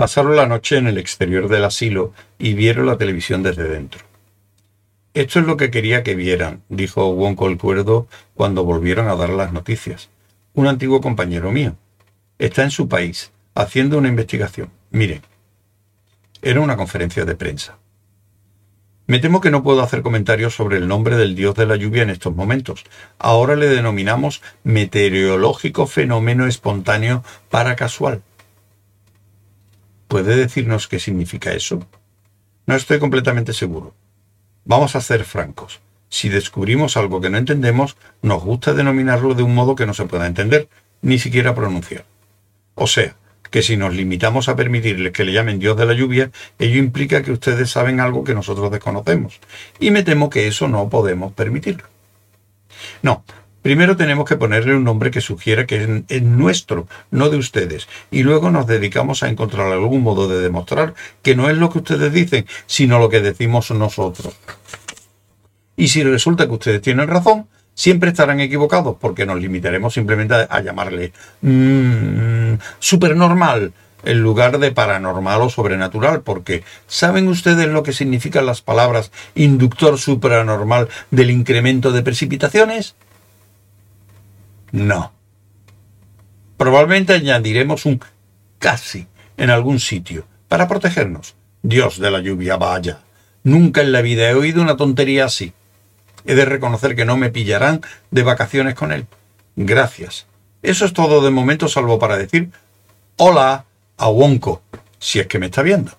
[0.00, 4.00] Pasaron la noche en el exterior del asilo y vieron la televisión desde dentro.
[5.12, 9.28] Esto es lo que quería que vieran, dijo Wonko el cuerdo cuando volvieron a dar
[9.28, 10.08] las noticias.
[10.54, 11.76] Un antiguo compañero mío.
[12.38, 14.70] Está en su país, haciendo una investigación.
[14.90, 15.20] Miren.
[16.40, 17.76] Era una conferencia de prensa.
[19.06, 22.04] Me temo que no puedo hacer comentarios sobre el nombre del dios de la lluvia
[22.04, 22.84] en estos momentos.
[23.18, 28.22] Ahora le denominamos meteorológico fenómeno espontáneo para casual.
[30.10, 31.86] ¿Puede decirnos qué significa eso?
[32.66, 33.94] No estoy completamente seguro.
[34.64, 35.78] Vamos a ser francos.
[36.08, 40.06] Si descubrimos algo que no entendemos, nos gusta denominarlo de un modo que no se
[40.06, 40.68] pueda entender,
[41.00, 42.06] ni siquiera pronunciar.
[42.74, 43.14] O sea,
[43.52, 47.22] que si nos limitamos a permitirles que le llamen Dios de la lluvia, ello implica
[47.22, 49.38] que ustedes saben algo que nosotros desconocemos.
[49.78, 51.84] Y me temo que eso no podemos permitirlo.
[53.02, 53.22] No,
[53.62, 57.88] primero tenemos que ponerle un nombre que sugiera que es, nuestro, no de ustedes.
[58.10, 61.78] Y luego nos dedicamos a encontrar algún modo de demostrar que no es lo que
[61.78, 64.34] ustedes dicen, sino lo que decimos nosotros.
[65.76, 70.60] Y si resulta que ustedes tienen razón, siempre estarán equivocados porque nos limitaremos simplemente a,
[70.60, 73.72] llamarle mmm, supernormal
[74.04, 79.98] en lugar de paranormal o sobrenatural, porque ¿saben ustedes lo que significan las palabras inductor
[79.98, 82.94] supranormal del incremento de precipitaciones?
[84.72, 85.12] No.
[86.56, 88.00] Probablemente añadiremos un
[88.58, 91.34] casi en algún sitio para protegernos.
[91.62, 93.00] Dios de la lluvia, vaya.
[93.42, 95.52] Nunca en la vida he oído una tontería así.
[96.26, 99.06] He de reconocer que no me pillarán de vacaciones con él.
[99.56, 100.26] Gracias.
[100.62, 102.50] Eso es todo de momento, salvo para decir
[103.22, 103.66] hola
[103.98, 104.62] a Wonko,
[104.98, 105.92] si es que me está viendo.